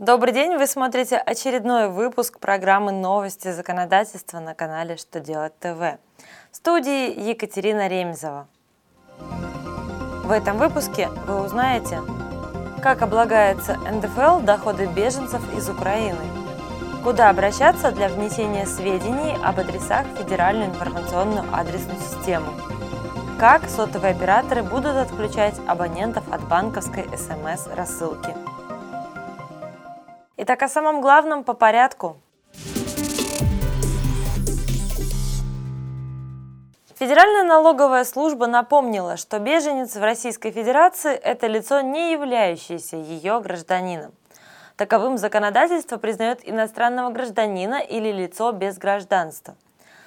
[0.00, 5.98] Добрый день, вы смотрите очередной выпуск программы «Новости законодательства» на канале «Что делать ТВ».
[6.50, 8.48] В студии Екатерина Ремезова.
[10.24, 12.00] В этом выпуске вы узнаете,
[12.82, 16.24] как облагается НДФЛ доходы беженцев из Украины,
[17.04, 22.54] куда обращаться для внесения сведений об адресах в Федеральную информационную адресную систему,
[23.38, 28.34] как сотовые операторы будут отключать абонентов от банковской СМС-рассылки–
[30.42, 32.16] Итак, о самом главном по порядку.
[36.98, 44.12] Федеральная налоговая служба напомнила, что беженец в Российской Федерации– это лицо, не являющееся ее гражданином.
[44.76, 49.56] Таковым законодательство признает иностранного гражданина или лицо без гражданства.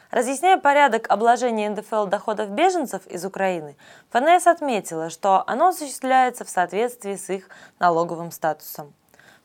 [0.09, 3.78] Разъясняя порядок обложения НДФЛ доходов беженцев из Украины,
[4.09, 8.95] ФНС отметила, что оно осуществляется в соответствии с их налоговым статусом.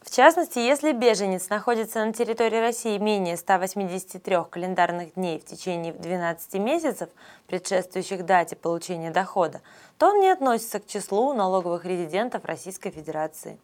[0.09, 6.55] В частности, если беженец находится на территории России менее 183 календарных дней в течение 12
[6.55, 7.11] месяцев,
[7.47, 9.61] предшествующих дате получения дохода,
[9.99, 13.59] то он не относится к числу налоговых резидентов Российской Федерации.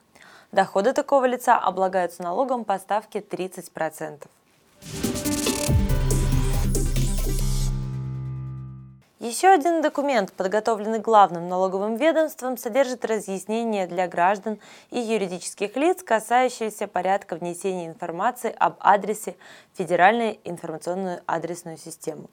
[0.53, 4.27] Доходы такого лица облагаются налогом по ставке 30%.
[9.25, 14.58] Еще один документ, подготовленный главным налоговым ведомством, содержит разъяснения для граждан
[14.91, 19.34] и юридических лиц, касающиеся порядка внесения информации об адресе
[19.72, 22.28] в Федеральную информационную адресную систему.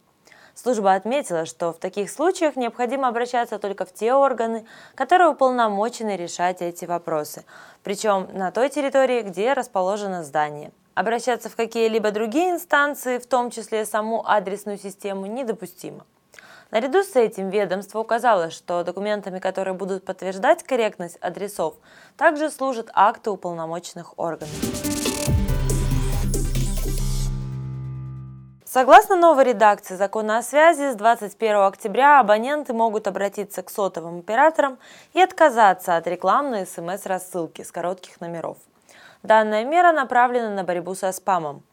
[0.54, 6.62] Служба отметила, что в таких случаях необходимо обращаться только в те органы, которые уполномочены решать
[6.62, 7.46] эти вопросы,
[7.84, 10.74] причем на той территории, где расположено здание.
[10.94, 16.06] Обращаться в какие-либо другие инстанции, в том числе саму адресную систему, недопустимо.
[16.72, 21.76] Наряду с этим ведомство указало, что документами, которые будут подтверждать корректность адресов,
[22.16, 24.50] также служат акты уполномоченных органов.
[28.64, 34.80] Согласно новой редакции закона о связи, с 21 октября абоненты могут обратиться к сотовым операторам
[35.12, 38.58] и отказаться от рекламной СМС-рассылки с коротких номеров.
[39.24, 41.64] Данная мера направлена на борьбу со спамом.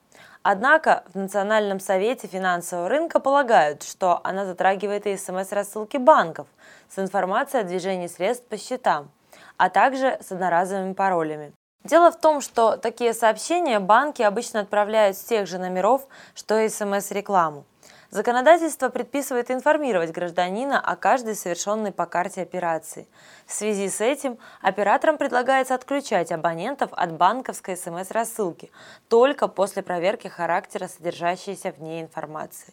[0.42, 6.46] Однако в Национальном совете финансового рынка полагают, что она затрагивает и смс-рассылки банков
[6.88, 9.10] с информацией о движении средств по счетам,
[9.56, 11.52] а также с одноразовыми паролями.
[11.84, 16.68] Дело в том, что такие сообщения банки обычно отправляют с тех же номеров, что и
[16.68, 17.64] смс-рекламу.
[18.10, 23.06] Законодательство предписывает информировать гражданина о каждой совершенной по карте операции.
[23.46, 28.70] В связи с этим операторам предлагается отключать абонентов от банковской СМС-рассылки
[29.08, 32.72] только после проверки характера содержащейся в ней информации.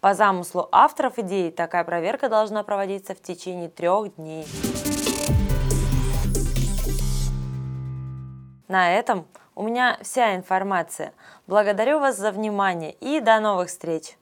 [0.00, 4.46] По замыслу авторов идеи такая проверка должна проводиться в течение трех дней.
[8.68, 9.26] На этом
[9.56, 11.12] у меня вся информация.
[11.48, 14.16] Благодарю вас за внимание и до новых встреч!